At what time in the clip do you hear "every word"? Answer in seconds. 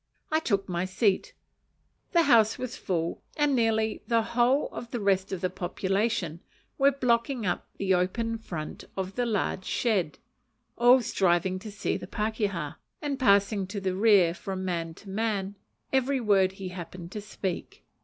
15.93-16.53